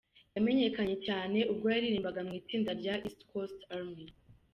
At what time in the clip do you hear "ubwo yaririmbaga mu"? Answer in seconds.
1.51-2.33